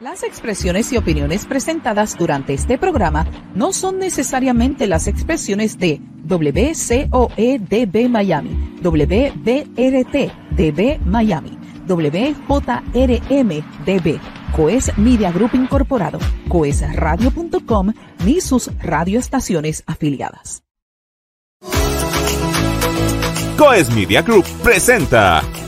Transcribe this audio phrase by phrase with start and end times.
[0.00, 8.08] Las expresiones y opiniones presentadas durante este programa no son necesariamente las expresiones de WCOEDB
[8.08, 13.48] Miami, WBRT DB Miami, WJRM
[13.86, 14.18] DB,
[14.56, 16.18] Coes Media Group Incorporado,
[16.48, 17.92] coesradio.com
[18.24, 20.64] ni sus radioestaciones afiliadas.
[23.56, 25.40] Coes Media Group presenta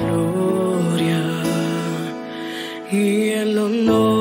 [0.00, 1.22] Gloria
[2.90, 4.17] y el honor.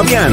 [0.00, 0.32] Fabián.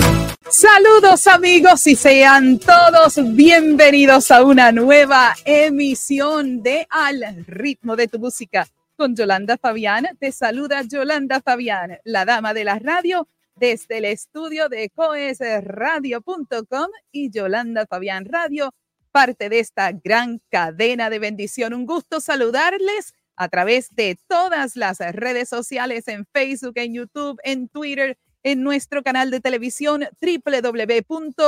[0.50, 8.18] Saludos amigos y sean todos bienvenidos a una nueva emisión de Al ritmo de tu
[8.18, 8.66] música
[8.96, 10.08] con Yolanda Fabián.
[10.22, 13.28] Te saluda Yolanda Fabián, la dama de la radio,
[13.58, 18.74] desde el estudio de coesradio.com y Yolanda Fabián Radio,
[19.12, 21.74] parte de esta gran cadena de bendición.
[21.74, 27.68] Un gusto saludarles a través de todas las redes sociales en Facebook, en YouTube, en
[27.68, 28.18] Twitter
[28.48, 31.48] en nuestro canal de televisión www.coes.tv,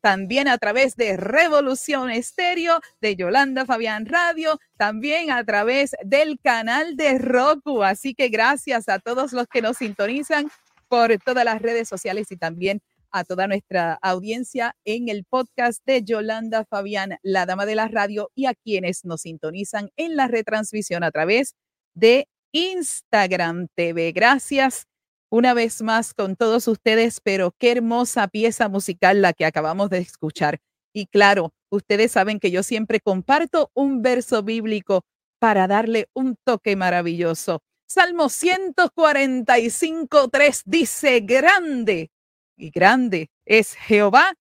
[0.00, 6.96] también a través de Revolución Estéreo, de Yolanda Fabián Radio, también a través del canal
[6.96, 7.84] de Roku.
[7.84, 10.50] Así que gracias a todos los que nos sintonizan
[10.88, 12.82] por todas las redes sociales y también
[13.12, 18.32] a toda nuestra audiencia en el podcast de Yolanda Fabián, la dama de la radio,
[18.34, 21.54] y a quienes nos sintonizan en la retransmisión a través
[21.94, 24.10] de Instagram TV.
[24.10, 24.88] Gracias
[25.34, 29.98] una vez más con todos ustedes, pero qué hermosa pieza musical la que acabamos de
[29.98, 30.60] escuchar.
[30.92, 35.02] Y claro, ustedes saben que yo siempre comparto un verso bíblico
[35.40, 37.64] para darle un toque maravilloso.
[37.84, 42.12] Salmo 145, 3 dice, grande
[42.56, 44.34] y grande es Jehová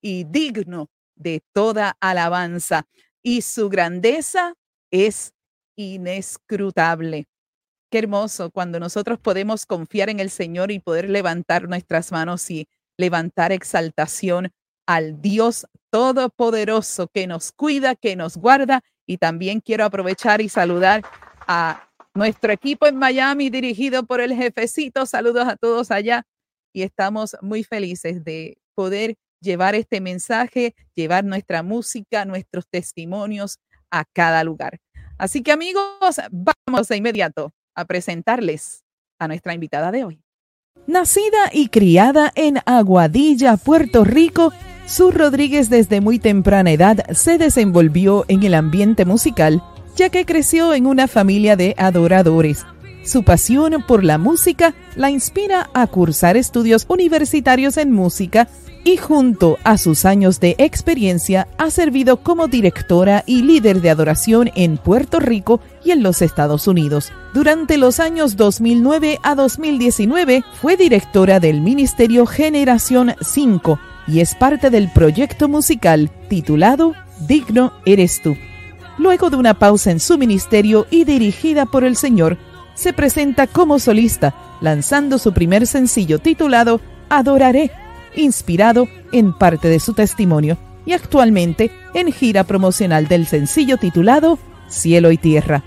[0.00, 2.86] y digno de toda alabanza,
[3.22, 4.54] y su grandeza
[4.90, 5.34] es
[5.76, 7.26] inescrutable.
[7.90, 12.68] Qué hermoso cuando nosotros podemos confiar en el Señor y poder levantar nuestras manos y
[12.98, 14.50] levantar exaltación
[14.86, 18.82] al Dios Todopoderoso que nos cuida, que nos guarda.
[19.06, 21.02] Y también quiero aprovechar y saludar
[21.46, 25.06] a nuestro equipo en Miami dirigido por el jefecito.
[25.06, 26.24] Saludos a todos allá
[26.74, 33.60] y estamos muy felices de poder llevar este mensaje, llevar nuestra música, nuestros testimonios
[33.90, 34.78] a cada lugar.
[35.16, 38.84] Así que amigos, vamos de inmediato a presentarles
[39.20, 40.20] a nuestra invitada de hoy.
[40.86, 44.52] Nacida y criada en Aguadilla, Puerto Rico,
[44.86, 49.62] Sur Rodríguez desde muy temprana edad se desenvolvió en el ambiente musical,
[49.96, 52.64] ya que creció en una familia de adoradores.
[53.08, 58.48] Su pasión por la música la inspira a cursar estudios universitarios en música
[58.84, 64.50] y junto a sus años de experiencia ha servido como directora y líder de adoración
[64.54, 67.10] en Puerto Rico y en los Estados Unidos.
[67.32, 74.68] Durante los años 2009 a 2019 fue directora del Ministerio Generación 5 y es parte
[74.68, 76.92] del proyecto musical titulado
[77.26, 78.36] Digno eres tú.
[78.98, 82.36] Luego de una pausa en su ministerio y dirigida por el Señor,
[82.78, 87.72] se presenta como solista, lanzando su primer sencillo titulado Adoraré
[88.14, 94.38] inspirado en parte de su testimonio y actualmente en gira promocional del sencillo titulado
[94.68, 95.64] Cielo y Tierra.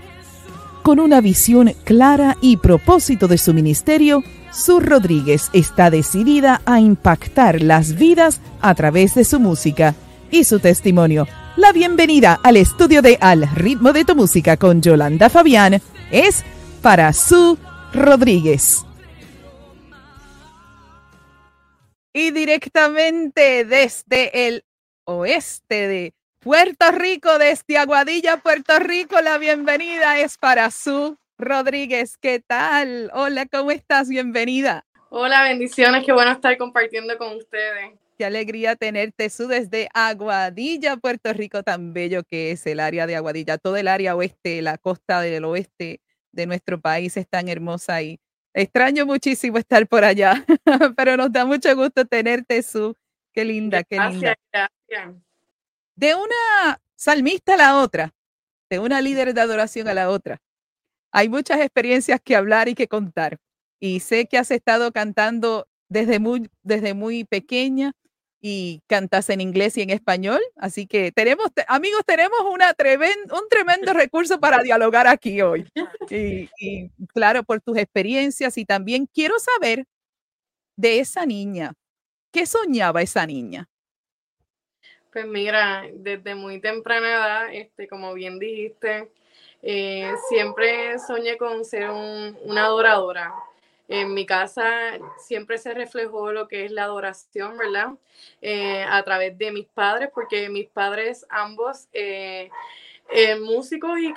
[0.82, 7.62] Con una visión clara y propósito de su ministerio, Sur Rodríguez está decidida a impactar
[7.62, 9.94] las vidas a través de su música
[10.30, 11.26] y su testimonio.
[11.56, 15.80] La bienvenida al estudio de Al ritmo de tu música con Yolanda Fabián
[16.10, 16.44] es
[16.82, 17.58] para Su
[17.94, 18.84] Rodríguez.
[22.14, 24.64] y directamente desde el
[25.04, 32.18] oeste de Puerto Rico, desde Aguadilla, Puerto Rico, la bienvenida es para Su Rodríguez.
[32.18, 33.10] ¿Qué tal?
[33.14, 34.08] Hola, ¿cómo estás?
[34.08, 34.84] Bienvenida.
[35.08, 37.92] Hola, bendiciones, qué bueno estar compartiendo con ustedes.
[38.18, 43.16] Qué alegría tenerte, Su, desde Aguadilla, Puerto Rico, tan bello que es el área de
[43.16, 43.56] Aguadilla.
[43.56, 46.01] Todo el área oeste, la costa del oeste
[46.32, 48.20] de nuestro país es tan hermosa y
[48.54, 50.44] Extraño muchísimo estar por allá,
[50.96, 52.94] pero nos da mucho gusto tenerte, Su.
[53.32, 54.36] Qué linda, qué linda.
[54.52, 55.14] Gracias.
[55.96, 58.12] De una salmista a la otra,
[58.68, 60.38] de una líder de adoración a la otra.
[61.12, 63.38] Hay muchas experiencias que hablar y que contar.
[63.80, 67.92] Y sé que has estado cantando desde muy, desde muy pequeña
[68.44, 70.40] y cantas en inglés y en español.
[70.56, 75.66] Así que tenemos, amigos, tenemos una un tremendo recurso para dialogar aquí hoy.
[76.10, 79.86] Y, y, claro, por tus experiencias y también quiero saber
[80.76, 81.72] de esa niña.
[82.32, 83.68] ¿Qué soñaba esa niña?
[85.12, 89.10] Pues mira, desde muy temprana edad, este, como bien dijiste,
[89.62, 93.32] eh, siempre soñé con ser un, una adoradora.
[93.92, 97.90] En mi casa siempre se reflejó lo que es la adoración, ¿verdad?
[98.40, 102.48] Eh, a través de mis padres, porque mis padres ambos eh,
[103.10, 104.14] eh, músicos y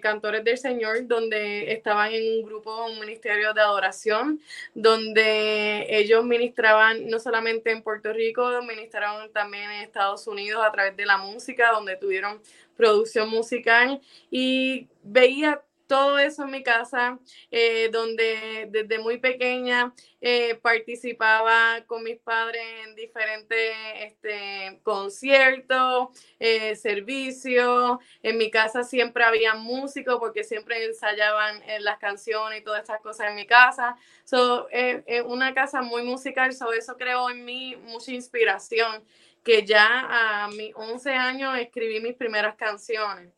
[0.00, 4.40] cantores del Señor, donde estaban en un grupo, un ministerio de adoración,
[4.74, 10.96] donde ellos ministraban no solamente en Puerto Rico, ministraron también en Estados Unidos a través
[10.96, 12.42] de la música, donde tuvieron
[12.76, 14.00] producción musical
[14.32, 17.18] y veía todo eso en mi casa,
[17.50, 26.08] eh, donde desde muy pequeña eh, participaba con mis padres en diferentes este, conciertos,
[26.38, 27.98] eh, servicios.
[28.22, 33.00] En mi casa siempre había músicos porque siempre ensayaban en las canciones y todas estas
[33.00, 33.96] cosas en mi casa.
[34.24, 39.04] So, es una casa muy musical, so eso creó en mí mucha inspiración,
[39.44, 43.30] que ya a mis 11 años escribí mis primeras canciones.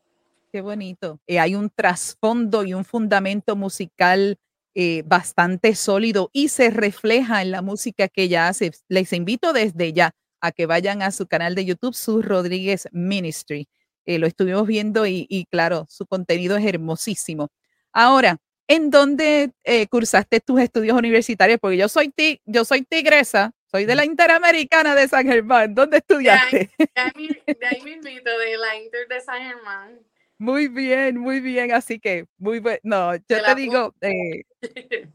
[0.54, 1.18] Qué bonito.
[1.26, 4.38] Eh, hay un trasfondo y un fundamento musical
[4.76, 8.70] eh, bastante sólido y se refleja en la música que ella hace.
[8.86, 13.66] Les invito desde ya a que vayan a su canal de YouTube, Su Rodríguez Ministry.
[14.04, 17.48] Eh, lo estuvimos viendo y, y, claro, su contenido es hermosísimo.
[17.92, 18.36] Ahora,
[18.68, 19.50] ¿en dónde
[19.90, 21.58] cursaste tus estudios universitarios?
[21.60, 25.74] Porque yo soy, ti, yo soy tigresa, soy de la Interamericana de San Germán.
[25.74, 26.70] ¿Dónde estudiaste?
[26.78, 30.13] De ahí, de ahí, mismito, de la Inter de San Germán.
[30.38, 31.72] Muy bien, muy bien.
[31.72, 32.78] Así que, muy bueno.
[32.82, 34.42] No, yo te digo, eh,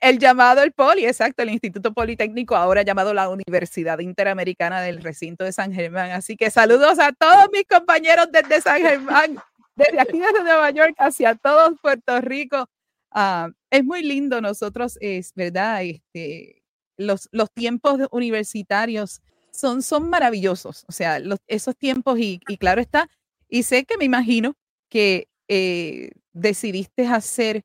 [0.00, 5.44] el llamado el Poli, exacto, el Instituto Politécnico, ahora llamado la Universidad Interamericana del Recinto
[5.44, 6.10] de San Germán.
[6.10, 9.38] Así que saludos a todos mis compañeros desde San Germán,
[9.76, 12.68] desde aquí desde Nueva York hacia todos Puerto Rico.
[13.12, 16.62] Ah, es muy lindo nosotros, es verdad, este,
[16.96, 20.84] los, los tiempos universitarios son, son maravillosos.
[20.88, 23.08] O sea, los, esos tiempos y, y claro está,
[23.48, 24.54] y sé que me imagino
[24.88, 27.62] que eh, decidiste hacer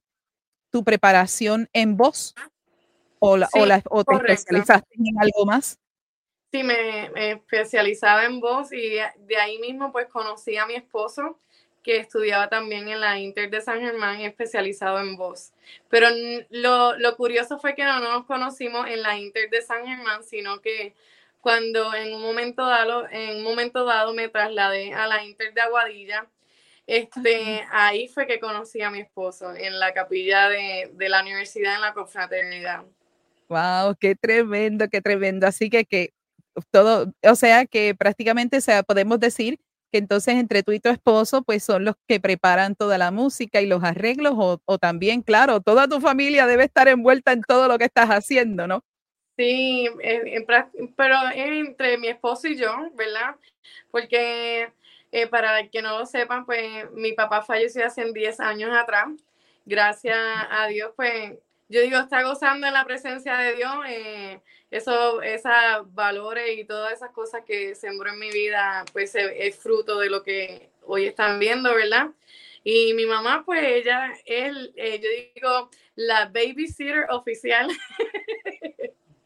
[0.72, 2.34] tu preparación en voz
[3.20, 4.34] o, la, Sí, o, la- o te correcto.
[4.34, 5.78] especializaste en algo más.
[6.52, 11.40] Sí, me, me especializaba en voz y de, ahí mismo pues conocí a mi esposo
[11.82, 15.52] que estudiaba también en la Inter de San Germán especializado en voz.
[15.90, 16.10] Pero
[16.50, 20.62] lo, lo curioso fue que no nos conocimos en la Inter de San Germán, sino
[20.62, 20.94] que
[21.42, 25.62] cuando en un momento dado, en un momento dado me trasladé a la Inter de
[25.62, 26.28] Aguadilla,
[26.88, 31.76] este, ahí fue que conocí a mi esposo en la capilla de, de la universidad
[31.76, 32.84] en la confraternidad.
[33.50, 35.48] Wow, qué tremendo, qué tremendo.
[35.48, 36.14] Así que, que
[36.70, 39.60] todo, o sea que prácticamente, o sea, podemos decir
[39.92, 43.62] que entonces entre tú y tu esposo, pues son los que preparan toda la música
[43.62, 47.68] y los arreglos, o, o también, claro, toda tu familia debe estar envuelta en todo
[47.68, 48.86] lo que estás haciendo, ¿no?
[49.38, 50.46] Sí, en- en
[50.96, 53.36] pero entre mi esposo y yo, ¿verdad?
[53.92, 54.72] Porque
[55.12, 59.08] eh, para que no lo sepan, pues mi papá falleció hace 10 años atrás.
[59.66, 60.18] Gracias
[60.50, 61.34] a Dios, pues
[61.70, 63.72] yo digo, está gozando en la presencia de Dios.
[63.88, 65.52] eh, eso, esos
[65.94, 70.24] valores y todas esas cosas que sembró en mi vida, pues es fruto de lo
[70.24, 72.10] que hoy están viendo, ¿verdad?
[72.64, 75.10] Y mi mamá, pues ella es, eh, yo
[75.42, 77.70] digo, la babysitter oficial.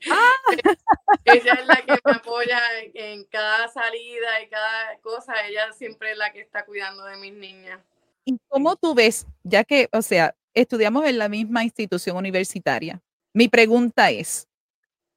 [1.25, 5.33] Ella es la que me apoya en, en cada salida y cada cosa.
[5.47, 7.79] Ella siempre es la que está cuidando de mis niñas.
[8.25, 13.01] ¿Y cómo tú ves, ya que, o sea, estudiamos en la misma institución universitaria?
[13.33, 14.47] Mi pregunta es,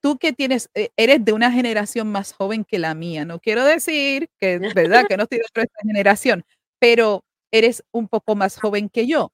[0.01, 3.65] tú que tienes, eh, eres de una generación más joven que la mía, no quiero
[3.65, 5.07] decir que, ¿verdad?
[5.09, 6.45] Que no estoy de nuestra generación,
[6.79, 9.33] pero eres un poco más joven que yo.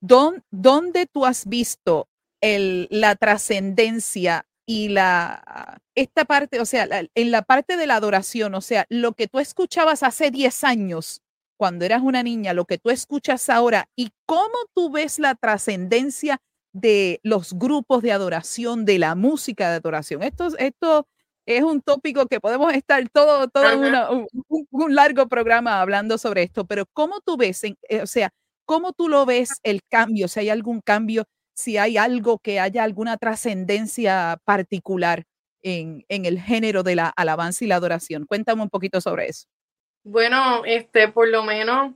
[0.00, 2.08] ¿Dón- ¿Dónde tú has visto
[2.40, 7.96] el, la trascendencia y la, esta parte, o sea, la- en la parte de la
[7.96, 11.22] adoración, o sea, lo que tú escuchabas hace 10 años,
[11.58, 16.38] cuando eras una niña, lo que tú escuchas ahora y cómo tú ves la trascendencia
[16.74, 20.22] de los grupos de adoración, de la música de adoración.
[20.22, 21.06] Esto, esto
[21.46, 23.76] es un tópico que podemos estar todo, todo Ajá.
[23.78, 28.02] una- un, un- un largo programa hablando sobre esto, pero ¿cómo tú ves, en- eh,
[28.02, 28.30] o sea,
[28.66, 31.24] cómo tú lo ves el cambio, si hay algún cambio,
[31.56, 35.24] si hay algo que haya alguna trascendencia particular
[35.62, 38.26] en, en el género de la alabanza y la adoración?
[38.26, 39.48] Cuéntame un poquito sobre eso.
[40.04, 41.94] Bueno, este, por lo menos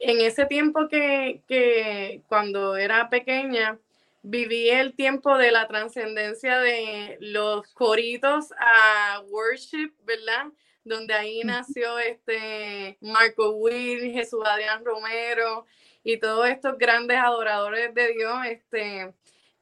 [0.00, 3.78] en ese tiempo que, que cuando era pequeña,
[4.22, 10.46] viví el tiempo de la trascendencia de los coritos a worship, ¿verdad?
[10.82, 15.66] Donde ahí nació este Marco Will, Jesús Adrián Romero
[16.04, 19.14] y todos estos grandes adoradores de Dios, este,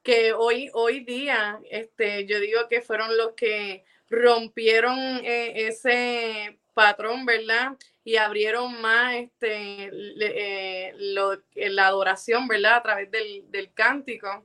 [0.03, 7.25] que hoy, hoy día, este, yo digo que fueron los que rompieron eh, ese patrón,
[7.25, 7.77] ¿verdad?
[8.05, 12.77] Y abrieron más este, eh, la adoración, ¿verdad?
[12.77, 14.45] A través del, del cántico.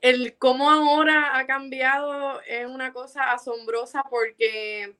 [0.00, 4.96] El cómo ahora ha cambiado es una cosa asombrosa porque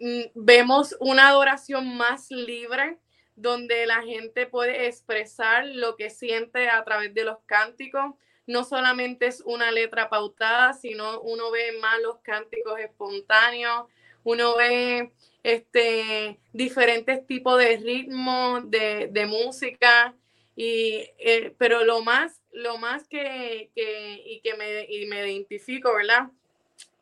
[0.00, 2.98] mm, vemos una adoración más libre,
[3.40, 8.14] donde la gente puede expresar lo que siente a través de los cánticos.
[8.46, 13.86] No solamente es una letra pautada, sino uno ve más los cánticos espontáneos,
[14.24, 20.14] uno ve este, diferentes tipos de ritmos de, de música
[20.56, 25.94] Y, eh, pero lo más, lo más que, que, y que me, y me identifico,
[25.94, 26.30] ¿verdad?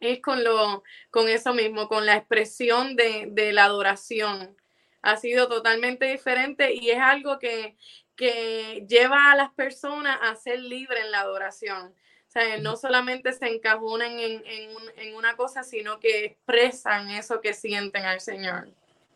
[0.00, 4.54] Es con, lo, con eso mismo, con la expresión de, de la adoración.
[5.02, 7.76] Ha sido totalmente diferente y es algo que,
[8.16, 11.88] que lleva a las personas a ser libres en la adoración.
[11.88, 17.40] O sea, no solamente se encajonan en, en, en una cosa, sino que expresan eso
[17.40, 18.68] que sienten al Señor.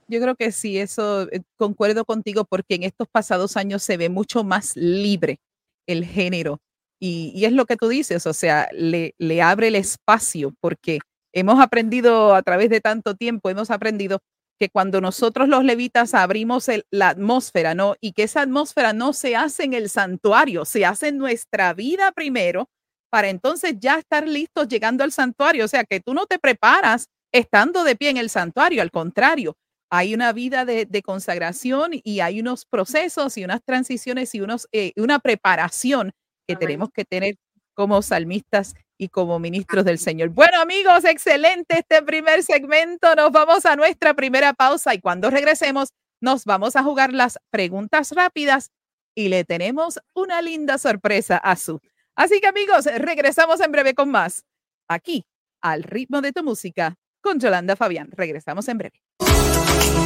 [0.08, 4.08] Yo creo que sí, eso eh, concuerdo contigo porque en estos pasados años se ve
[4.08, 5.38] mucho más libre
[5.86, 6.60] el género
[7.00, 10.98] y, y es lo que tú dices, o sea, le, le abre el espacio porque
[11.32, 14.20] hemos aprendido a través de tanto tiempo, hemos aprendido
[14.60, 17.96] que cuando nosotros los levitas abrimos el- la atmósfera, ¿no?
[18.00, 22.12] Y que esa atmósfera no se hace en el santuario, se hace en nuestra vida
[22.12, 22.68] primero
[23.10, 25.64] para entonces ya estar listos llegando al santuario.
[25.64, 29.56] O sea, que tú no te preparas estando de pie en el santuario, al contrario,
[29.92, 34.68] hay una vida de, de consagración y hay unos procesos y unas transiciones y unos,
[34.72, 36.12] eh, una preparación
[36.46, 36.60] que Amén.
[36.60, 37.34] tenemos que tener
[37.74, 40.28] como salmistas y como ministros del Señor.
[40.28, 43.14] Bueno, amigos, excelente este primer segmento.
[43.14, 48.12] Nos vamos a nuestra primera pausa y cuando regresemos nos vamos a jugar las preguntas
[48.12, 48.70] rápidas
[49.14, 51.80] y le tenemos una linda sorpresa a su.
[52.14, 54.44] Así que amigos, regresamos en breve con más
[54.86, 55.24] aquí
[55.62, 58.10] al ritmo de tu música con Yolanda Fabián.
[58.12, 59.00] Regresamos en breve.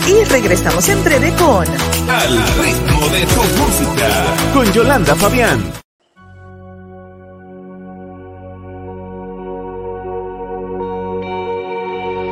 [0.07, 1.67] Y regresamos en breve con
[2.09, 4.53] Al ritmo de tu música.
[4.53, 5.84] Con Yolanda Fabián.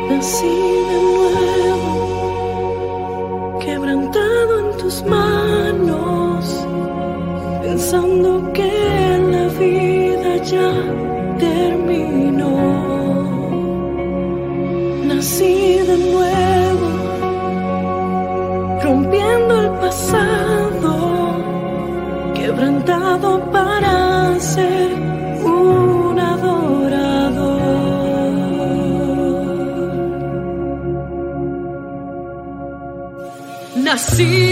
[0.08, 0.56] Nací
[0.90, 1.92] de nuevo,
[3.60, 6.66] quebrantado en tus manos,
[7.62, 8.72] pensando que
[9.32, 10.72] la vida ya
[11.38, 12.56] terminó.
[15.04, 16.88] Nací de nuevo,
[18.82, 20.90] rompiendo el pasado,
[22.34, 23.51] quebrantado
[34.22, 34.51] Nací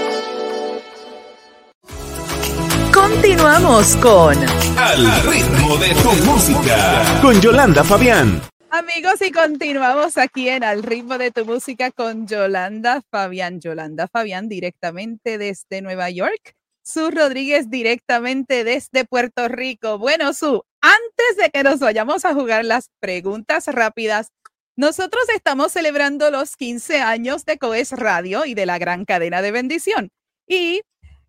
[3.11, 4.37] Continuamos con
[4.77, 7.19] Al ritmo de tu música.
[7.21, 8.41] Con Yolanda Fabián.
[8.69, 13.59] Amigos, y continuamos aquí en Al ritmo de tu música con Yolanda Fabián.
[13.59, 16.55] Yolanda Fabián directamente desde Nueva York.
[16.83, 19.97] Su Rodríguez directamente desde Puerto Rico.
[19.97, 24.29] Bueno, Su, antes de que nos vayamos a jugar las preguntas rápidas,
[24.77, 29.51] nosotros estamos celebrando los 15 años de Coes Radio y de la gran cadena de
[29.51, 30.11] bendición.
[30.47, 30.81] Y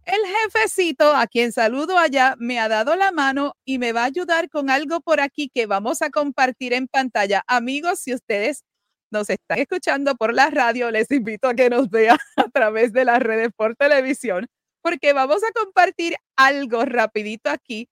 [0.05, 4.07] el jefecito, a quien saludo allá, me ha dado la mano y me va a
[4.07, 7.45] ayudar con algo por aquí que vamos a compartir en pantalla.
[7.47, 8.65] Amigos, si ustedes
[9.11, 13.05] nos están escuchando por la radio, les invito a que nos vean a través de
[13.05, 14.49] las redes por televisión,
[14.81, 17.89] porque vamos a compartir algo rapidito aquí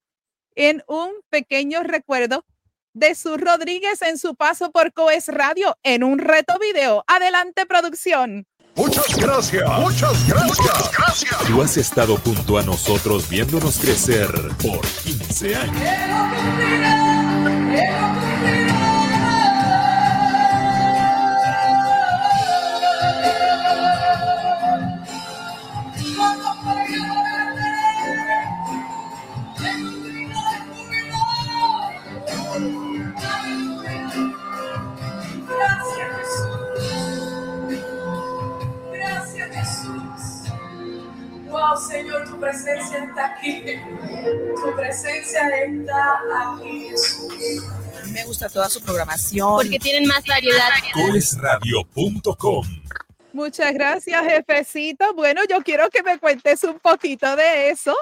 [0.57, 2.45] en un pequeño recuerdo
[2.93, 7.05] de su Rodríguez en su paso por Coes Radio en un reto video.
[7.07, 8.47] Adelante, producción.
[8.77, 11.39] Muchas gracias, muchas gracias, gracias.
[11.47, 14.31] Tú has estado junto a nosotros viéndonos crecer
[14.63, 15.83] por 15 años.
[42.41, 43.65] Tu presencia está aquí.
[44.63, 46.21] Tu presencia está
[46.55, 47.35] aquí, Jesús.
[48.13, 49.57] Me gusta toda su programación.
[49.57, 50.71] porque tienen más variedad.
[50.95, 52.65] Coesradio.com.
[53.35, 55.13] Muchas gracias, jefecito.
[55.15, 57.95] Bueno, yo quiero que me cuentes un poquito de eso.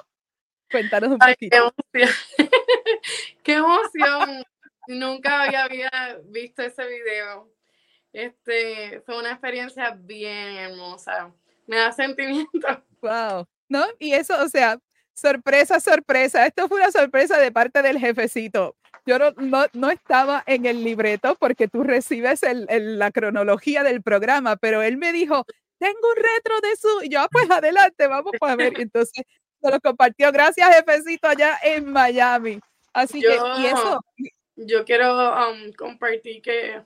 [0.70, 1.74] Cuéntanos un Ay, qué poquito.
[1.94, 2.16] emoción.
[3.42, 4.44] qué emoción.
[4.86, 5.90] Nunca había, había
[6.26, 7.52] visto ese video.
[8.12, 11.32] Este fue una experiencia bien hermosa.
[11.66, 12.84] Me da sentimiento.
[13.02, 13.46] Wow.
[13.68, 13.84] ¿No?
[13.98, 14.78] Y eso, o sea,
[15.14, 16.46] sorpresa, sorpresa.
[16.46, 18.76] Esto fue una sorpresa de parte del jefecito.
[19.04, 23.82] Yo no, no, no estaba en el libreto porque tú recibes el- el- la cronología
[23.82, 25.44] del programa, pero él me dijo,
[25.78, 28.72] tengo un retro de su, y yo, "Ah, pues adelante, vamos a ver.
[28.80, 29.24] Entonces,
[29.60, 30.30] se lo compartió.
[30.32, 32.60] Gracias, jefecito, allá en Miami.
[32.92, 34.00] Así que, y eso,
[34.60, 36.82] Yo quiero um, compartir que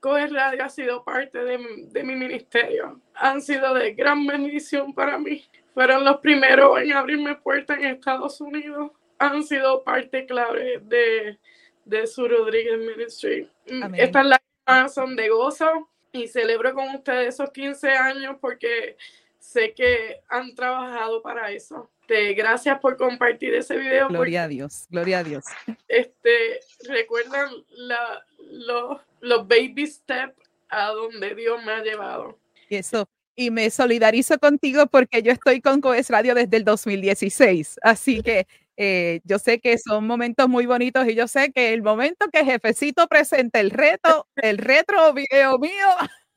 [0.00, 3.00] Coge Radio ha sido parte de, de mi ministerio.
[3.14, 5.44] Han sido de gran bendición para mí.
[5.78, 8.90] Fueron los primeros en abrirme puertas en Estados Unidos.
[9.16, 11.38] Han sido parte clave de,
[11.84, 13.48] de su Rodríguez Ministry.
[13.70, 14.00] Mm, Amén.
[14.00, 18.96] Estas lágrimas son de gozo y celebro con ustedes esos 15 años porque
[19.38, 21.88] sé que han trabajado para eso.
[22.08, 24.08] Te- gracias por compartir ese video.
[24.08, 25.44] gloria a Dios, gloria a Dios.
[25.86, 30.34] este, recuerdan la, los, los baby steps
[30.70, 32.36] a donde Dios me ha llevado.
[32.68, 37.78] Y eso, y me solidarizo contigo porque yo estoy con Coes Radio desde el 2016.
[37.82, 41.82] Así que eh, yo sé que son momentos muy bonitos y yo sé que el
[41.82, 45.70] momento que Jefecito presente el reto, el retro video mío,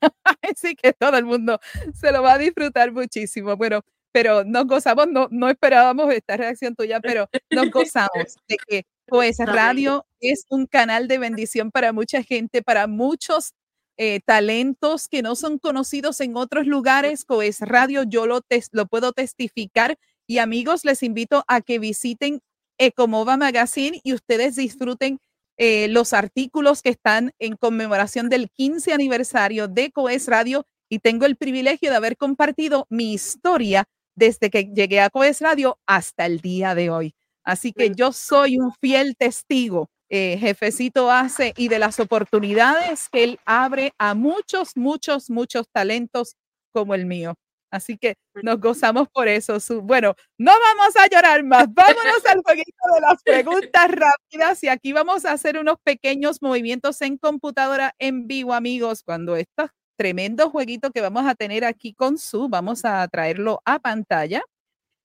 [0.44, 1.60] así que todo el mundo
[1.96, 3.58] se lo va a disfrutar muchísimo.
[3.58, 8.86] Bueno, pero nos gozamos, no, no esperábamos esta reacción tuya, pero nos gozamos de que
[9.10, 9.56] Coes Amén.
[9.56, 13.56] Radio es un canal de bendición para mucha gente, para muchos
[13.98, 17.26] eh, talentos que no son conocidos en otros lugares.
[17.26, 19.98] Coes Radio, yo lo, lo puedo testificar.
[20.28, 22.42] Y amigos, les invito a que visiten
[22.78, 25.20] Ecomova Magazine y ustedes disfruten
[25.58, 30.66] eh, los artículos que están en conmemoración del 15 aniversario de Coes Radio.
[30.90, 35.80] Y tengo el privilegio de haber compartido mi historia desde que llegué a Coes Radio
[35.86, 37.16] hasta el día de hoy.
[37.44, 43.24] Así que yo soy un fiel testigo eh, jefecito hace y de las oportunidades que
[43.24, 46.36] él abre a muchos, muchos, muchos talentos
[46.74, 47.36] como el mío.
[47.72, 49.58] Así que nos gozamos por eso.
[49.82, 51.74] Bueno, no vamos a llorar más.
[51.74, 57.02] Vámonos al jueguito de las preguntas rápidas y aquí vamos a hacer unos pequeños movimientos
[57.02, 59.04] en computadora en vivo, amigos.
[59.04, 63.80] Cuando estos tremendo jueguito que vamos a tener aquí con su, vamos a traerlo a
[63.80, 64.44] pantalla.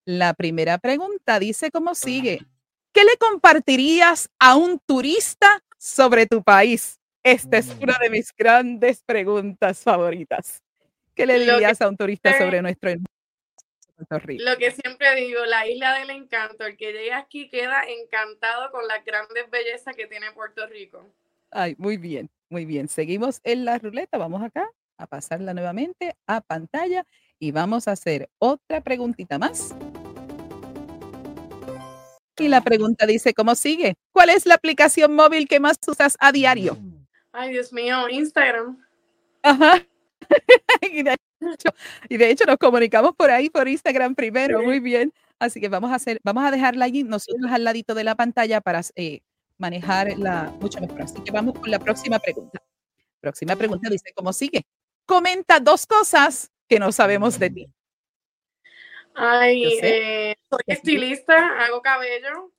[0.05, 2.45] La primera pregunta dice como sigue.
[2.97, 6.99] ¿Qué le compartirías a un turista sobre tu país?
[7.23, 10.63] Esta es una de mis grandes preguntas favoritas.
[11.15, 12.93] ¿Qué le Lo que dirías a un turista sobre nuestro
[13.97, 14.45] Puerto Rico.
[14.47, 18.89] Lo que siempre digo, la isla del encanto, el que llega aquí queda encantado con
[18.89, 21.07] las grandes bellezas que tiene Puerto Rico.
[21.51, 22.89] Ay, muy bien, muy bien.
[22.89, 24.17] Seguimos en la ruleta.
[24.17, 27.05] Vamos acá a pasarla nuevamente a pantalla
[27.39, 29.75] y vamos a hacer otra preguntita más.
[32.39, 33.95] Y la pregunta dice, ¿cómo sigue?
[34.13, 36.79] ¿Cuál es la aplicación móvil que más usas a diario?
[37.33, 38.79] Ay, Dios mío, Instagram.
[39.43, 39.87] Ajá.
[40.83, 41.69] y, de hecho,
[42.09, 45.13] y de hecho nos comunicamos por ahí, por Instagram primero, muy bien.
[45.39, 48.61] Así que vamos a hacer, vamos a dejarla allí nosotros al ladito de la pantalla
[48.61, 49.21] para eh,
[49.59, 51.03] manejarla mucho mejor.
[51.03, 52.63] Así que vamos con la próxima pregunta.
[53.21, 54.67] Próxima pregunta dice, ¿cómo sigue?
[55.05, 57.76] Comenta dos cosas que no sabemos de ti.
[59.17, 60.73] Ay, eh, soy sé.
[60.73, 62.53] estilista, hago cabello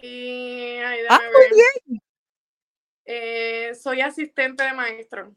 [0.00, 1.56] y ay, Ah, muy
[1.88, 2.02] bien.
[3.04, 5.34] Eh, soy asistente de maestro.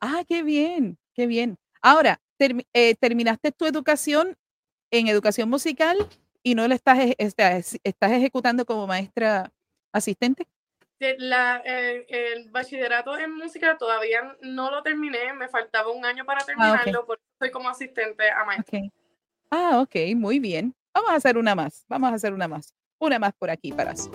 [0.00, 1.56] Ah, qué bien, qué bien.
[1.80, 4.36] Ahora, termi- eh, terminaste tu educación
[4.90, 5.96] en educación musical
[6.42, 9.50] y no la estás, estás, estás ejecutando como maestra
[9.92, 10.46] asistente.
[10.98, 16.24] De La, el, el bachillerato en música todavía no lo terminé, me faltaba un año
[16.24, 18.78] para terminarlo, por eso estoy como asistente a maestro.
[18.78, 18.92] Ok.
[19.50, 20.74] Ah, ok, muy bien.
[20.94, 21.84] Vamos a hacer una más.
[21.88, 22.74] Vamos a hacer una más.
[22.98, 24.10] Una más por aquí para su.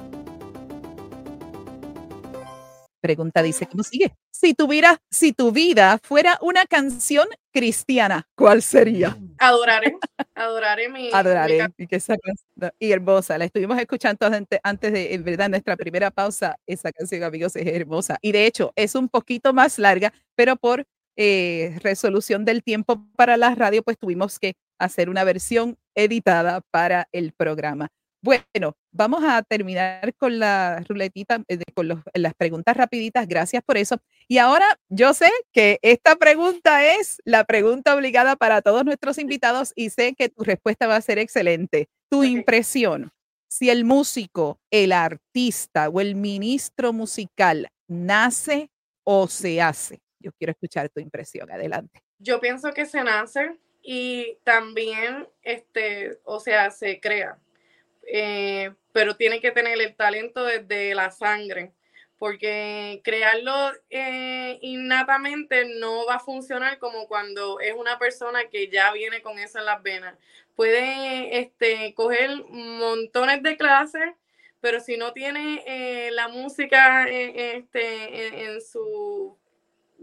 [3.00, 4.13] Pregunta dice, ¿cómo sigue?
[4.30, 9.17] Si tuviera, si tu vida fuera una canción cristiana, ¿cuál sería?
[9.39, 9.98] Adoraré,
[10.36, 11.67] adoraré mi, Adoraré.
[11.78, 13.39] Y, esa canción- y hermosa.
[13.39, 16.58] La estuvimos escuchando antes, antes de, en verdad, nuestra primera pausa.
[16.67, 18.20] Esa canción, amigos, es hermosa.
[18.22, 23.38] Y de hecho, es un poquito más larga, pero por eh, resolución del tiempo para
[23.38, 27.89] la radio, pues tuvimos que hacer una versión editada para el programa.
[28.24, 33.28] Bueno, vamos a terminar con la ruletita, eh, con los- las preguntas rapiditas.
[33.28, 33.97] Gracias por eso.
[34.28, 39.74] Y ahora yo sé que esta pregunta es la pregunta obligada para todos nuestros invitados
[39.76, 41.89] y sé que tu respuesta va a ser excelente.
[42.12, 43.12] Tu impresión,
[43.50, 48.69] si el músico, el artista o el ministro musical nace
[49.04, 50.00] o se hace.
[50.21, 51.51] Yo quiero escuchar tu impresión.
[51.51, 52.01] Adelante.
[52.19, 57.38] Yo pienso que se nace y también, este, o sea, se crea,
[58.13, 61.71] Eh, pero tiene que tener el talento desde la sangre,
[62.17, 63.53] porque crearlo
[63.89, 69.39] eh, innatamente no va a funcionar como cuando es una persona que ya viene con
[69.39, 70.15] eso en las venas.
[70.55, 74.13] Puede este, coger montones de clases,
[74.60, 79.38] pero si no tiene eh, la música este, en su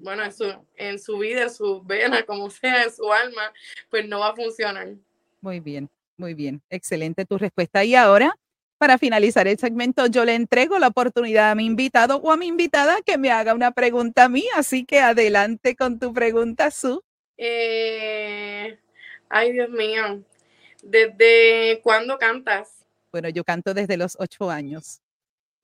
[0.03, 3.53] bueno, en su, en su vida, en su vena, como sea, en su alma,
[3.91, 4.95] pues no va a funcionar.
[5.41, 6.63] Muy bien, muy bien.
[6.71, 7.85] Excelente tu respuesta.
[7.85, 8.35] Y ahora,
[8.79, 12.47] para finalizar el segmento, yo le entrego la oportunidad a mi invitado o a mi
[12.47, 14.45] invitada que me haga una pregunta a mí.
[14.55, 17.03] Así que adelante con tu pregunta, Su.
[17.37, 18.79] Eh,
[19.29, 20.25] ay, Dios mío,
[20.83, 22.85] ¿desde cuándo cantas?
[23.13, 25.01] Bueno, yo canto desde los ocho años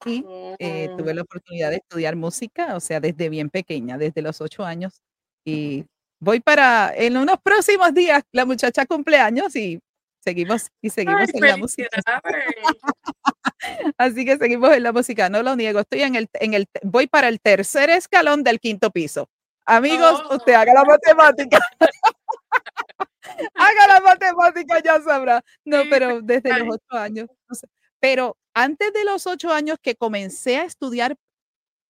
[0.07, 0.25] y
[0.59, 4.41] eh, Oh, tuve la oportunidad de estudiar música, o sea, desde bien pequeña, desde los
[4.41, 5.01] ocho años.
[5.45, 5.85] Y
[6.21, 9.81] voy para, en unos próximos días, la muchacha cumpleaños y
[10.21, 11.89] seguimos, y seguimos ay, en la música.
[13.99, 15.81] Así que seguimos en la música, no lo niego.
[15.81, 19.29] Estoy en el, en el, voy para el tercer escalón del quinto piso.
[19.67, 20.37] Amigos, Oh.
[20.37, 21.59] usted haga la matemática.
[23.55, 25.43] haga la matemática, ya sabrá.
[25.65, 27.29] No, pero desde los ocho años.
[27.49, 27.67] no sé.
[28.01, 31.17] Pero antes de los ocho años que comencé a estudiar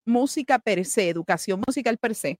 [0.05, 2.39] música per se, educación musical per se,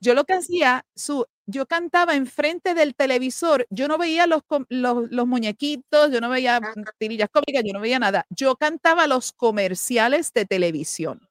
[0.00, 4.66] yo lo que hacía, su, yo cantaba enfrente del televisor, yo no veía los, com-
[4.68, 6.74] los, los muñequitos, yo no veía Ajá.
[6.98, 8.26] tirillas cómicas, yo no veía nada.
[8.30, 11.28] Yo cantaba los comerciales de televisión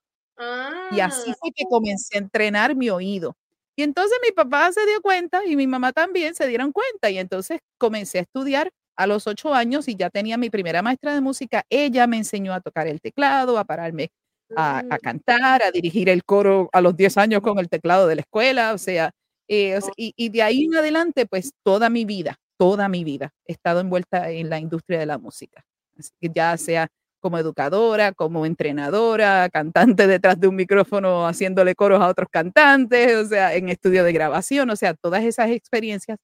[0.89, 3.35] y así Ah, fue que comencé a entrenar mi oído.
[3.75, 7.19] Y entonces mi papá se dio cuenta y mi mamá también se dieron cuenta y
[7.19, 11.21] entonces comencé a estudiar a los ocho años y ya tenía mi primera maestra de
[11.21, 11.63] música.
[11.69, 14.09] Ella me enseñó a tocar el teclado, a pararme
[14.55, 18.07] a, a mm, cantar, a dirigir el coro a los 10 años con el teclado
[18.07, 19.11] de la escuela, o sea,
[19.47, 23.53] eh, y, y de ahí en adelante, pues toda mi vida, toda mi vida he
[23.53, 25.63] estado envuelta en la industria de la música.
[25.97, 26.87] Así que ya sea
[27.19, 33.25] como educadora, como entrenadora, cantante detrás de un micrófono haciéndole coros a otros cantantes, o
[33.27, 36.17] sea, en estudio de grabación, o sea, todas esas experiencias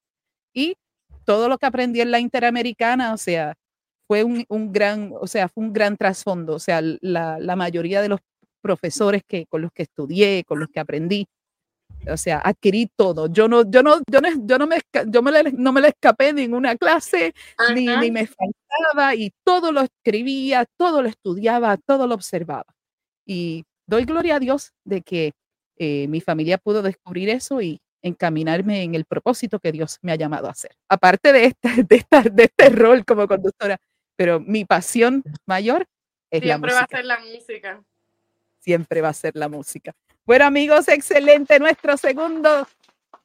[0.54, 0.76] y
[1.24, 3.54] todo lo que aprendí en la Interamericana, o sea,
[4.06, 8.02] fue un, un gran, o sea, fue un gran trasfondo, o sea, la, la mayoría
[8.02, 8.20] de los
[8.60, 11.26] profesores que, con los que estudié, con los que aprendí,
[12.10, 13.28] o sea, adquirí todo.
[13.32, 15.88] Yo no, yo no, yo no, yo no me, yo me le- no me le
[15.88, 17.34] escapé en ninguna clase,
[18.00, 22.66] ni me faltaba, y todo lo escribía, todo lo estudiaba, todo lo observaba.
[23.26, 25.32] Y doy gloria a Dios de que
[25.78, 30.16] eh, mi familia pudo descubrir eso y encaminarme en el propósito que Dios me ha
[30.16, 30.76] llamado a hacer.
[30.88, 33.80] Aparte de, esta, de, esta, de este rol como conductora,
[34.14, 35.86] pero mi pasión mayor
[36.30, 36.96] es la Siempre va a música.
[36.96, 37.84] ser la música.
[38.60, 39.92] Siempre va a ser la música.
[40.26, 42.68] Bueno, amigos, excelente nuestro segundo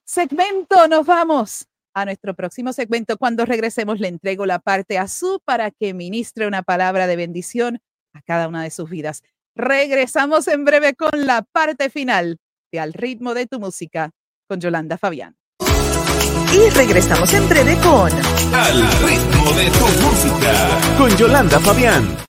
[0.03, 0.87] segmento.
[0.87, 3.17] Nos vamos a nuestro próximo segmento.
[3.17, 7.79] Cuando regresemos, le entrego la parte a su para que ministre una palabra de bendición
[8.13, 9.23] a cada una de sus vidas.
[9.55, 12.37] Regresamos en breve con la parte final
[12.71, 14.11] de Al ritmo de tu música
[14.49, 15.35] con Yolanda Fabián.
[15.61, 20.97] Y regresamos en breve con Al ritmo de tu música.
[20.97, 22.28] Con Yolanda Fabián.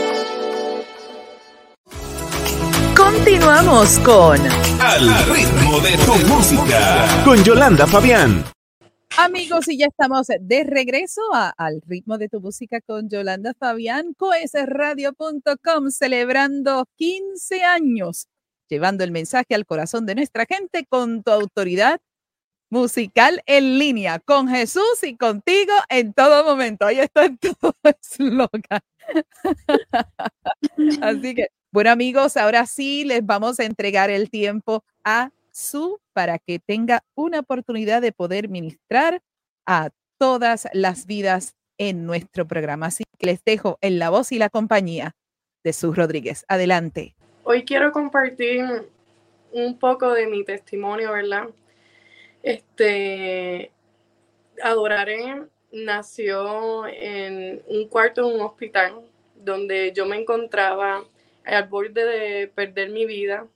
[3.41, 4.37] Continuamos con
[4.79, 7.07] Al ritmo de tu música.
[7.25, 8.43] Con Yolanda Fabián.
[9.17, 14.13] Amigos, y ya estamos de regreso a- al ritmo de tu música con Yolanda Fabián,
[14.15, 18.27] coesradio.com, celebrando 15 años,
[18.69, 21.99] llevando el mensaje al corazón de nuestra gente con tu autoridad
[22.69, 26.85] musical en línea, con Jesús y contigo en todo momento.
[26.85, 28.81] Ahí está en todo eslogan.
[31.01, 36.39] Así que, bueno amigos, ahora sí les vamos a entregar el tiempo a su para
[36.39, 39.21] que tenga una oportunidad de poder ministrar
[39.65, 42.87] a todas las vidas en nuestro programa.
[42.87, 45.15] Así que les dejo en la voz y la compañía
[45.63, 46.45] de Sus Rodríguez.
[46.47, 47.15] Adelante.
[47.43, 48.87] Hoy quiero compartir
[49.51, 51.49] un poco de mi testimonio, ¿verdad?
[52.43, 53.71] Este,
[54.61, 59.01] Adoraré nació en un cuarto en un hospital
[59.35, 61.03] donde yo me encontraba
[61.45, 63.47] al borde de perder mi vida.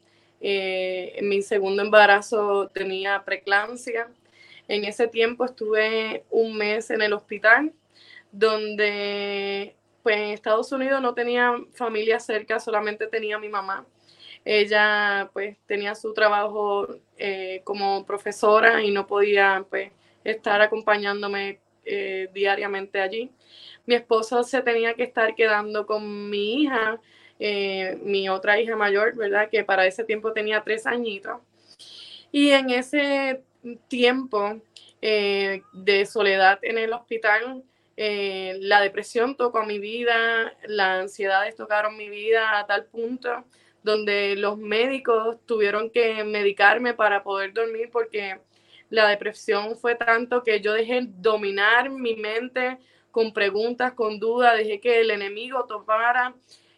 [0.42, 4.10] Eh, en mi segundo embarazo tenía preeclampsia.
[4.68, 7.74] En ese tiempo estuve un mes en el hospital
[8.32, 13.86] donde pues en Estados Unidos no tenía familia cerca, solamente tenía mi mamá.
[14.44, 19.92] Ella pues tenía su trabajo eh, como profesora y no podía pues
[20.24, 23.32] estar acompañándome eh, diariamente allí.
[23.86, 27.00] Mi esposo se tenía que estar quedando con mi hija,
[27.40, 29.50] eh, mi otra hija mayor, ¿verdad?
[29.50, 31.42] Que para ese tiempo tenía tres añitos.
[32.32, 33.42] Y en ese
[33.88, 34.62] tiempo
[35.02, 37.64] eh, de soledad en el hospital,
[37.98, 43.46] eh, la depresión tocó mi vida, las ansiedades tocaron mi vida a tal punto
[43.84, 48.40] donde los médicos tuvieron que medicarme para poder dormir porque
[48.90, 52.80] la depresión fue tanto que yo dejé dominar mi mente
[53.12, 56.34] con preguntas, con dudas, dejé que el enemigo tomara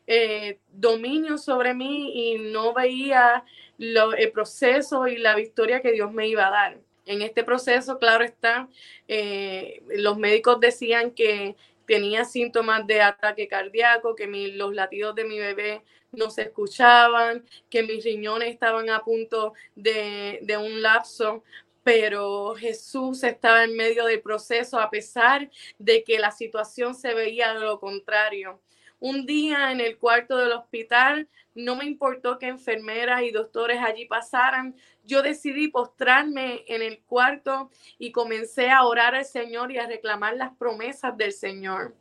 [0.07, 3.43] eh, dominio sobre mí y no veía
[3.77, 6.77] lo- el proceso y la victoria que Dios me iba a dar.
[7.05, 8.67] En este proceso, claro está,
[9.07, 11.55] eh, los médicos decían que
[11.85, 17.83] tenía síntomas de ataque cardíaco, que los latidos de mi bebé no se escuchaban, que
[17.83, 21.43] mis riñones estaban a punto de, de un lapso,
[21.83, 27.53] pero Jesús estaba en medio del proceso a pesar de que la situación se veía
[27.53, 28.59] de lo contrario.
[28.99, 34.05] Un día en el cuarto del hospital, no me importó que enfermeras y doctores allí
[34.05, 34.75] pasaran.
[35.03, 40.35] Yo decidí postrarme en el cuarto y comencé a orar al Señor y a reclamar
[40.35, 41.95] las promesas del Señor.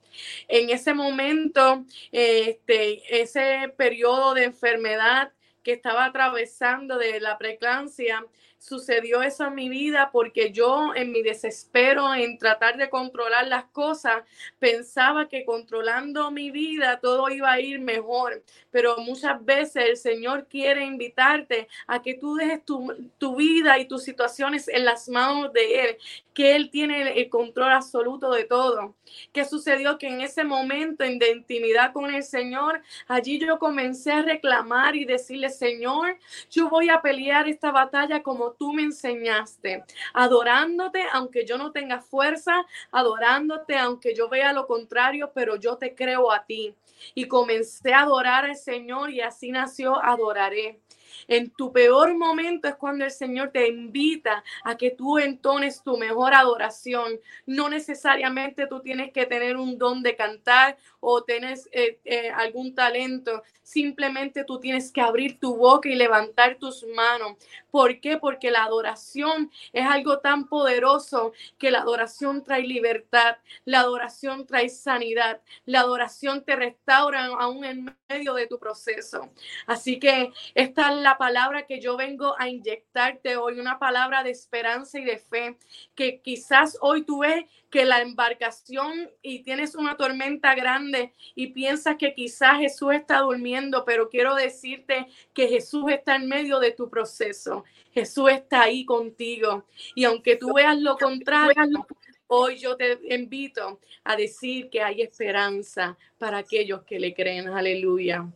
[0.49, 5.33] En ese momento, este, ese periodo de enfermedad
[5.63, 8.25] que estaba atravesando de la preeclampsia,
[8.59, 13.65] sucedió eso en mi vida porque yo en mi desespero en tratar de controlar las
[13.67, 14.25] cosas
[14.59, 20.47] pensaba que controlando mi vida todo iba a ir mejor, pero muchas veces el Señor
[20.49, 25.53] quiere invitarte a que tú dejes tu, tu vida y tus situaciones en las manos
[25.53, 25.97] de Él,
[26.35, 28.95] que Él tiene el control absoluto de todo.
[29.33, 29.99] ¿Qué sucedió?
[29.99, 34.97] Que en ese momento en de intimidad con el Señor, allí yo comencé a reclamar
[34.97, 36.19] y decirle, Señor,
[36.51, 39.85] yo voy a pelear esta batalla como tú me enseñaste,
[40.15, 45.95] adorándote aunque yo no tenga fuerza, adorándote aunque yo vea lo contrario, pero yo te
[45.95, 46.75] creo a ti.
[47.15, 50.81] Y comencé a adorar al Señor y así nació Adoraré.
[51.29, 55.97] En tu peor momento es cuando el Señor te invita a que tú entones tu
[55.97, 57.21] mejor adoración.
[57.47, 62.75] No necesariamente tú tienes que tener un don de cantar o tienes eh, eh, algún
[62.75, 63.43] talento.
[63.63, 67.37] Simplemente tú tienes que abrir tu boca y levantar tus manos.
[67.71, 68.17] ¿Por qué?
[68.17, 74.69] Porque la adoración es algo tan poderoso que la adoración trae libertad, la adoración trae
[74.69, 79.31] sanidad, la adoración te restaura aún en medio de tu proceso.
[79.67, 84.31] Así que esta es la palabra que yo vengo a inyectarte hoy, una palabra de
[84.31, 85.57] esperanza y de fe,
[85.95, 91.95] que quizás hoy tú ves que la embarcación y tienes una tormenta grande y piensas
[91.95, 96.91] que quizás Jesús está durmiendo, pero quiero decirte que Jesús está en medio de tu
[96.91, 97.63] proceso.
[97.93, 99.65] Jesús está ahí contigo.
[99.95, 101.87] Y aunque tú veas lo contrario,
[102.27, 107.47] hoy yo te invito a decir que hay esperanza para aquellos que le creen.
[107.47, 108.27] Aleluya.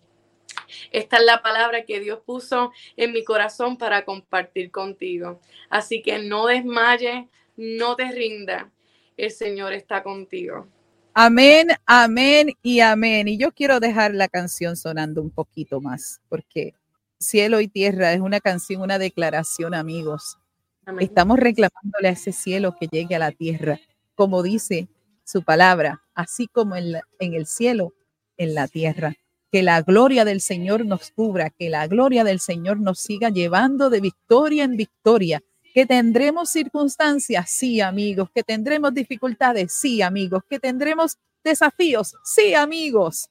[0.90, 5.40] Esta es la palabra que Dios puso en mi corazón para compartir contigo.
[5.68, 8.70] Así que no desmayes, no te rinda.
[9.16, 10.66] El Señor está contigo.
[11.12, 13.28] Amén, amén y amén.
[13.28, 16.74] Y yo quiero dejar la canción sonando un poquito más, porque
[17.18, 20.38] cielo y tierra es una canción, una declaración, amigos.
[20.86, 21.04] Amén.
[21.04, 23.78] Estamos reclamándole a ese cielo que llegue a la tierra,
[24.14, 24.88] como dice
[25.24, 27.92] su palabra, así como en, la- en el cielo,
[28.36, 29.14] en la tierra.
[29.50, 33.90] Que la gloria del Señor nos cubra, que la gloria del Señor nos siga llevando
[33.90, 35.42] de victoria en victoria.
[35.74, 38.30] Que tendremos circunstancias, sí, amigos.
[38.34, 40.42] Que tendremos dificultades, sí, amigos.
[40.48, 43.28] Que tendremos desafíos, sí, amigos.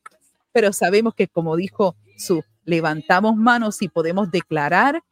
[0.52, 5.04] Pero sabemos que, como dijo su, levantamos manos y podemos declarar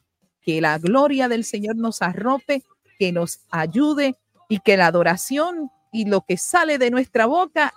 [0.42, 2.64] que la gloria del Señor nos arrope,
[3.00, 4.16] que nos ayude
[4.50, 7.74] y que la adoración y lo que sale de nuestra boca,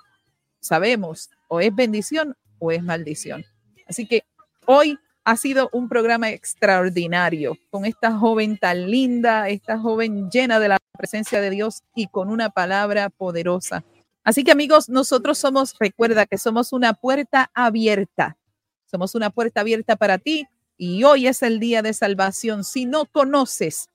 [0.60, 3.44] sabemos, o es bendición o es maldición.
[3.88, 4.22] Así que
[4.66, 10.68] hoy ha sido un programa extraordinario con esta joven tan linda, esta joven llena de
[10.68, 13.84] la presencia de Dios y con una palabra poderosa.
[14.22, 18.36] Así que amigos, nosotros somos, recuerda que somos una puerta abierta.
[18.84, 20.46] Somos una puerta abierta para ti
[20.76, 22.64] y hoy es el día de salvación.
[22.64, 23.88] Si no conoces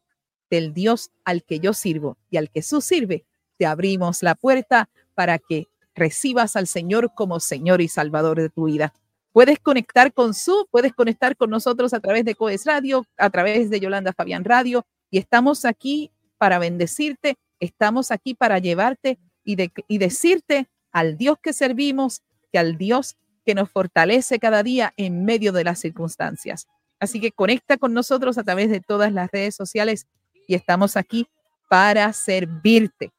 [0.49, 3.25] del Dios al que yo sirvo y al que tú sirve,
[3.57, 8.65] te abrimos la puerta para que recibas al Señor como Señor y Salvador de tu
[8.65, 8.93] vida.
[9.31, 13.69] Puedes conectar con su, puedes conectar con nosotros a través de Coes Radio, a través
[13.69, 19.97] de Yolanda Fabián Radio y estamos aquí para bendecirte, estamos aquí para llevarte y, y
[19.97, 22.21] decirte al Dios que servimos,
[22.51, 26.67] que al Dios que nos fortalece cada día en medio de las circunstancias.
[26.99, 30.07] Así que conecta con nosotros a través de todas las redes sociales
[30.47, 31.27] y estamos aquí
[31.69, 33.11] para servirte.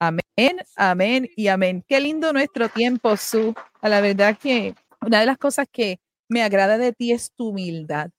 [0.00, 1.84] Amén, amén y amén.
[1.86, 3.54] Qué lindo nuestro tiempo, Su.
[3.80, 7.48] A la verdad que una de las cosas que me agrada de ti es tu
[7.48, 8.10] humildad.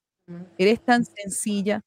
[0.57, 1.82] Eres tan sencilla,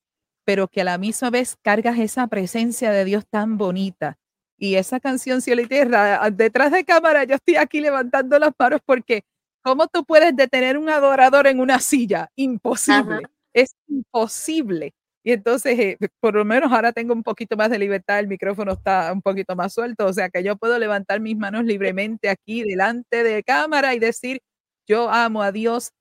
[0.44, 4.18] pero que a la misma vez cargas esa presencia de Dios tan bonita.
[4.56, 8.80] Y esa canción Cielo y Tierra, detrás de cámara, yo estoy aquí levantando las manos
[8.84, 9.22] porque
[9.62, 12.30] ¿cómo tú puedes detener un adorador en una silla?
[12.36, 13.22] Imposible.
[13.52, 14.92] Es imposible.
[15.28, 18.72] Y entonces, eh, por lo menos ahora tengo un poquito más de libertad, el micrófono
[18.72, 22.62] está un poquito más suelto, o sea que yo puedo levantar mis manos libremente aquí
[22.62, 24.40] delante de cámara y decir,
[24.86, 25.92] yo amo a Dios,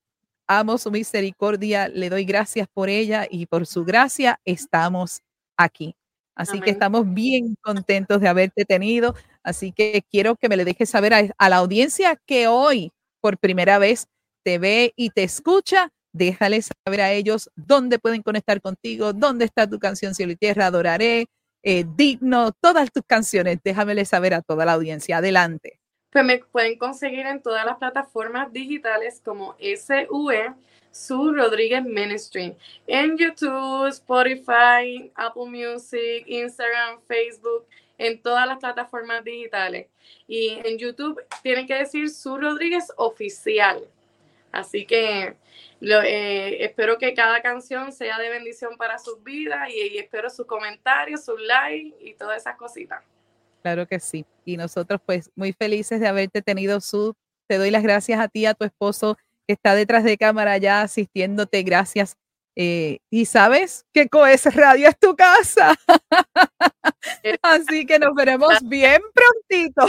[0.47, 5.19] amo su misericordia, le doy gracias por ella y por su gracia estamos
[5.57, 5.93] aquí.
[6.34, 9.13] Así que estamos bien contentos de haberte tenido.
[9.43, 13.38] Así que quiero que me le dejes saber a, a la audiencia que hoy por
[13.38, 14.07] primera vez
[14.45, 15.91] te ve y te escucha.
[16.18, 20.65] Déjales saber a ellos dónde pueden conectar contigo, dónde está tu canción Cielo y Tierra,
[20.65, 21.28] Adoraré,
[21.63, 23.59] eh, Digno, todas tus canciones.
[23.63, 25.18] Déjameles saber a toda la audiencia.
[25.18, 25.80] Adelante.
[26.11, 30.53] Pues me pueden conseguir en todas las plataformas digitales como SUE,
[30.89, 32.55] Su Rodríguez Ministry,
[32.88, 37.65] en YouTube, Spotify, Apple Music, Instagram, Facebook,
[37.97, 39.88] en todas las plataformas digitales.
[40.28, 43.84] Y en YouTube tienen que decir Su Rodríguez Oficial.
[44.52, 45.36] Así que
[45.80, 50.30] lo- eh, espero que cada canción sea de bendición para sus vidas y, y espero
[50.30, 53.04] sus comentarios, sus likes y todas esas cositas.
[53.62, 54.26] Claro que sí.
[54.45, 57.14] Y nosotros pues muy felices de haberte tenido, Su.
[57.50, 59.18] Te doy las gracias a ti, a tu esposo
[59.48, 61.64] que está detrás de cámara ya asistiéndote.
[61.64, 62.18] Gracias.
[62.56, 65.76] Eh, y sabes que Coes Radio es tu casa.
[67.41, 69.86] Así que nos veremos bien prontito.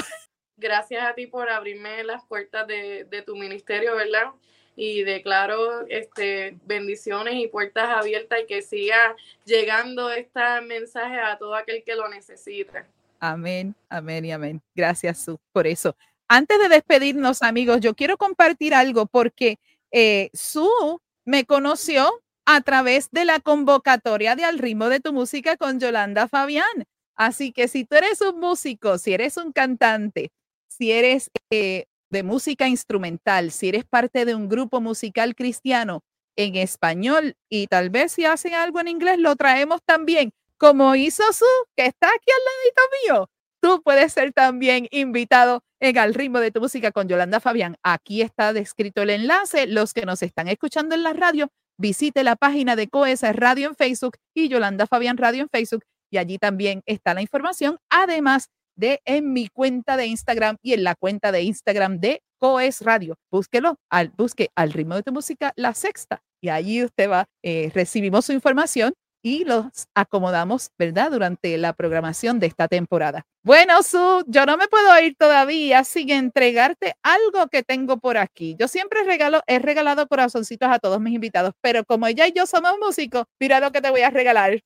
[0.59, 4.33] Gracias a ti por abrirme las puertas de, de tu ministerio, ¿verdad?
[4.77, 11.55] Y declaro este, bendiciones y puertas abiertas y que siga llegando este mensaje a todo
[11.55, 12.85] aquel que lo necesite.
[13.21, 14.63] Amén, amén y amén.
[14.75, 15.97] Gracias, Su, por eso.
[16.29, 19.59] Antes de despedirnos, amigos, yo quiero compartir algo porque
[19.91, 25.57] eh, Su me conoció a través de la convocatoria de Al ritmo de tu música
[25.57, 26.87] con Yolanda Fabián.
[27.15, 30.31] Así que si tú eres un músico, si eres un cantante,
[30.69, 36.03] si eres eh, de música instrumental, si eres parte de un grupo musical cristiano
[36.37, 41.25] en español y tal vez si hacen algo en inglés, lo traemos también, como hizo
[41.33, 41.45] Su,
[41.77, 43.31] que está aquí al ladito mío.
[43.61, 47.77] Tú puedes ser también invitado en Al ritmo de tu música con Yolanda Fabián.
[47.83, 49.67] Aquí está descrito el enlace.
[49.67, 53.75] Los que nos están escuchando en la radio, visite la página de COES Radio en
[53.75, 55.85] Facebook y Yolanda Fabián Radio en Facebook.
[56.11, 58.49] Y allí también está la información, además
[58.79, 63.17] de en mi cuenta de Instagram y en la cuenta de Instagram de COES Radio.
[63.31, 66.23] Búsquelo, al, busque al ritmo de tu música, la sexta.
[66.41, 71.11] Y allí usted va, eh, recibimos su información y los acomodamos, ¿verdad?
[71.11, 73.25] Durante la programación de esta temporada.
[73.43, 78.57] Bueno, Su, yo no me puedo ir todavía sin entregarte algo que tengo por aquí.
[78.59, 82.47] Yo siempre regalo, he regalado corazoncitos a todos mis invitados, pero como ella y yo
[82.47, 84.63] somos músicos, mira lo que te voy a regalar.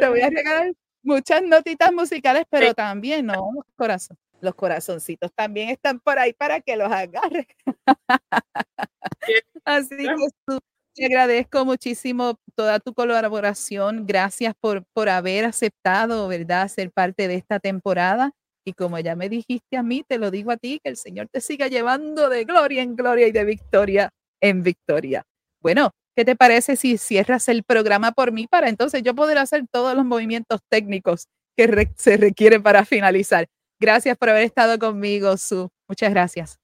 [0.00, 0.72] Te voy a regalar
[1.02, 3.50] muchas notitas musicales, pero también, ¿no?
[3.76, 4.16] Corazón.
[4.40, 7.46] Los corazoncitos también están por ahí para que los agarres.
[9.64, 10.58] Así que
[10.94, 14.06] te agradezco muchísimo toda tu colaboración.
[14.06, 18.32] Gracias por, por haber aceptado, ¿verdad?, ser parte de esta temporada.
[18.64, 21.28] Y como ya me dijiste a mí, te lo digo a ti, que el Señor
[21.30, 24.10] te siga llevando de gloria en gloria y de victoria
[24.40, 25.24] en victoria.
[25.60, 29.62] Bueno, ¿qué te parece si cierras el programa por mí para entonces yo poder hacer
[29.70, 33.46] todos los movimientos técnicos que se requieren para finalizar?
[33.78, 35.70] Gracias por haber estado conmigo, Su.
[35.86, 36.58] Muchas gracias.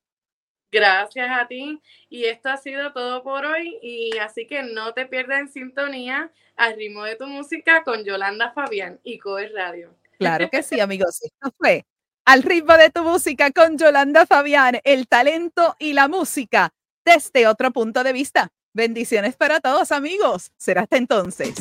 [0.72, 1.80] Gracias a ti.
[2.08, 3.78] Y esto ha sido todo por hoy.
[3.80, 8.50] Y así que no te pierdas en sintonía al ritmo de tu música con Yolanda
[8.50, 9.94] Fabián y Coe Radio.
[10.18, 11.22] Claro que sí, amigos.
[11.22, 11.84] Esto fue
[12.24, 16.72] al ritmo de tu música con Yolanda Fabián, el talento y la música
[17.04, 18.50] desde otro punto de vista.
[18.74, 20.50] Bendiciones para todos, amigos.
[20.56, 21.54] Será hasta entonces.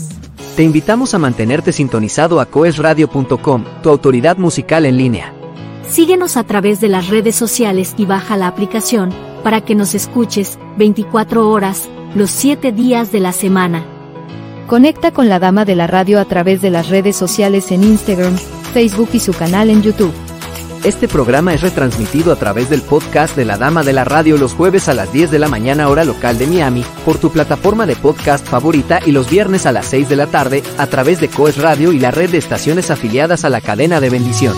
[0.56, 5.32] Te invitamos a mantenerte sintonizado a coesradio.com, tu autoridad musical en línea.
[5.88, 10.58] Síguenos a través de las redes sociales y baja la aplicación para que nos escuches
[10.78, 13.86] 24 horas, los 7 días de la semana.
[14.66, 18.36] Conecta con la Dama de la Radio a través de las redes sociales en Instagram,
[18.74, 20.14] Facebook y su canal en YouTube.
[20.84, 24.54] Este programa es retransmitido a través del podcast de la Dama de la Radio los
[24.54, 27.96] jueves a las 10 de la mañana hora local de Miami, por tu plataforma de
[27.96, 31.58] podcast favorita y los viernes a las 6 de la tarde a través de Coes
[31.58, 34.58] Radio y la red de estaciones afiliadas a la cadena de bendición.